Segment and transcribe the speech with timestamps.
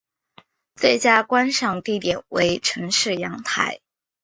[0.75, 3.81] 最佳观赏地点为城市阳台。